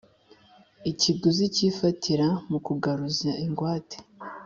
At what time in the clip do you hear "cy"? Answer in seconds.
1.55-1.61